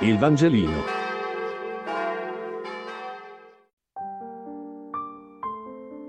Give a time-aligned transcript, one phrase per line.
[0.00, 0.82] Il Vangelino.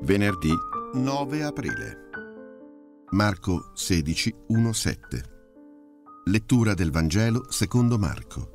[0.02, 0.52] Venerdì
[0.94, 1.98] 9 aprile.
[3.12, 5.24] Marco 16, 1, 7.
[6.26, 8.50] Lettura del Vangelo secondo Marco.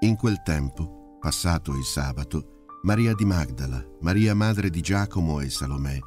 [0.00, 5.98] In quel tempo, passato il sabato, Maria di Magdala, Maria madre di Giacomo e Salomè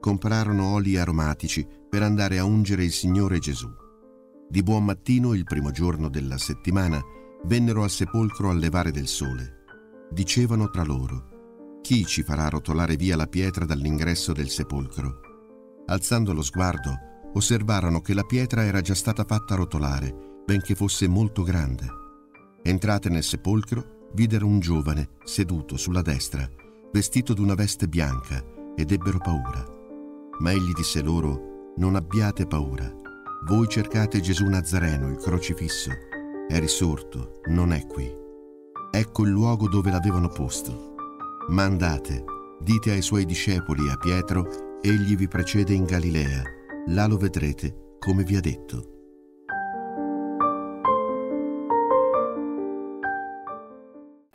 [0.00, 3.68] comprarono oli aromatici per andare a ungere il Signore Gesù.
[4.48, 6.98] Di buon mattino, il primo giorno della settimana,
[7.44, 9.64] vennero al sepolcro al levare del sole.
[10.10, 15.20] Dicevano tra loro, chi ci farà rotolare via la pietra dall'ingresso del sepolcro?
[15.86, 16.92] Alzando lo sguardo,
[17.34, 21.86] osservarono che la pietra era già stata fatta rotolare, benché fosse molto grande.
[22.62, 26.46] Entrate nel sepolcro, videro un giovane seduto sulla destra,
[26.92, 28.44] vestito d'una veste bianca,
[28.76, 29.64] ed ebbero paura.
[30.40, 32.92] Ma egli disse loro, non abbiate paura.
[33.46, 35.90] Voi cercate Gesù Nazareno, il crocifisso.
[36.48, 38.10] È risorto, non è qui.
[38.90, 40.94] Ecco il luogo dove l'avevano posto.
[41.48, 42.24] Ma andate,
[42.58, 46.42] dite ai suoi discepoli a Pietro, egli vi precede in Galilea.
[46.86, 48.96] Là lo vedrete, come vi ha detto.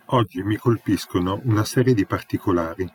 [0.06, 2.88] Oggi mi colpiscono una serie di particolari.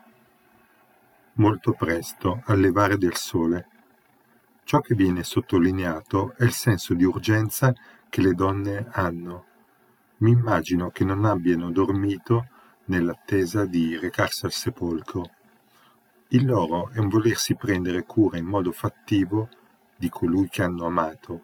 [1.33, 3.67] Molto presto, al levare del sole,
[4.69, 7.73] Ciò che viene sottolineato è il senso di urgenza
[8.07, 9.45] che le donne hanno.
[10.17, 12.49] Mi immagino che non abbiano dormito
[12.85, 15.31] nell'attesa di recarsi al sepolcro.
[16.27, 19.49] Il loro è un volersi prendere cura in modo fattivo
[19.95, 21.41] di colui che hanno amato.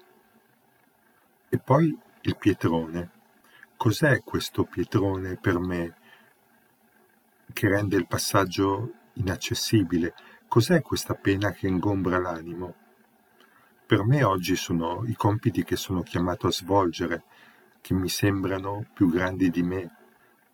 [1.49, 3.09] E poi il pietrone.
[3.75, 5.95] Cos'è questo pietrone per me
[7.51, 10.13] che rende il passaggio inaccessibile?
[10.47, 12.83] Cos'è questa pena che ingombra l'animo?
[13.87, 17.23] Per me oggi sono i compiti che sono chiamato a svolgere,
[17.81, 19.95] che mi sembrano più grandi di me.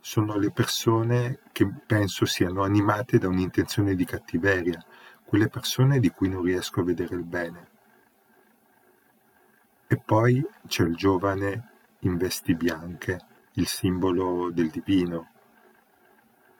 [0.02, 4.84] Sono le persone che penso siano animate da un'intenzione di cattiveria,
[5.24, 7.70] quelle persone di cui non riesco a vedere il bene.
[9.88, 13.18] E poi c'è il giovane in vesti bianche,
[13.53, 15.30] il simbolo del divino.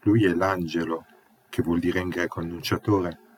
[0.04, 1.06] Lui è l'angelo,
[1.50, 3.31] che vuol dire in greco annunciatore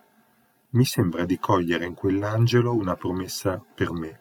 [0.74, 4.20] mi sembra di cogliere in quell'angelo una promessa per me.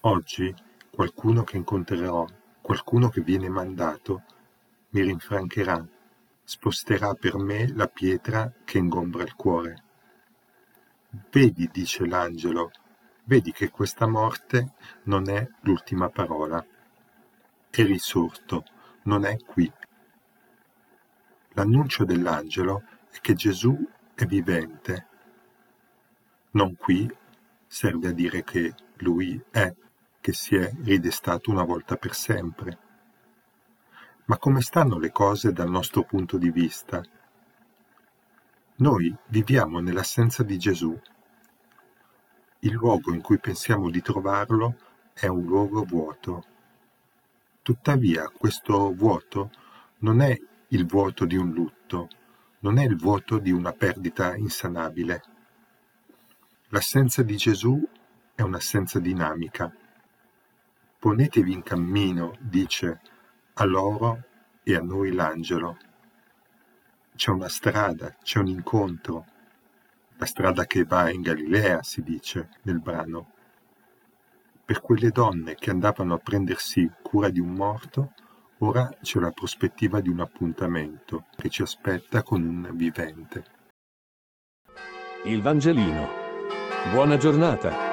[0.00, 0.54] Oggi
[0.90, 2.26] qualcuno che incontrerò,
[2.60, 4.22] qualcuno che viene mandato,
[4.90, 5.86] mi rinfrancherà,
[6.44, 9.82] sposterà per me la pietra che ingombra il cuore.
[11.30, 12.70] Vedi, dice l'angelo,
[13.24, 16.62] vedi che questa morte non è l'ultima parola.
[17.70, 18.64] È risorto,
[19.04, 19.72] non è qui.
[21.52, 23.74] L'annuncio dell'angelo è che Gesù
[24.18, 25.06] è vivente.
[26.50, 27.08] Non qui
[27.68, 29.72] serve a dire che lui è,
[30.20, 32.78] che si è ridestato una volta per sempre.
[34.24, 37.00] Ma come stanno le cose dal nostro punto di vista?
[38.78, 41.00] Noi viviamo nell'assenza di Gesù.
[42.58, 44.78] Il luogo in cui pensiamo di trovarlo
[45.12, 46.44] è un luogo vuoto.
[47.62, 49.52] Tuttavia questo vuoto
[49.98, 50.36] non è
[50.70, 52.08] il vuoto di un lutto,
[52.60, 55.22] non è il vuoto di una perdita insanabile.
[56.70, 57.80] L'assenza di Gesù
[58.34, 59.72] è un'assenza dinamica.
[60.98, 63.00] Ponetevi in cammino, dice,
[63.54, 64.24] a loro
[64.64, 65.76] e a noi l'angelo.
[67.14, 69.24] C'è una strada, c'è un incontro.
[70.16, 73.32] La strada che va in Galilea, si dice nel brano.
[74.64, 78.12] Per quelle donne che andavano a prendersi cura di un morto,
[78.60, 83.44] Ora c'è la prospettiva di un appuntamento che ci aspetta con un vivente.
[85.26, 86.08] Il Vangelino.
[86.90, 87.87] Buona giornata.